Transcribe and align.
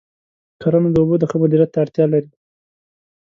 کرنه 0.61 0.89
د 0.91 0.95
اوبو 1.01 1.15
د 1.19 1.23
ښه 1.29 1.37
مدیریت 1.43 1.69
ته 1.73 1.77
اړتیا 1.83 2.05
لري. 2.13 2.29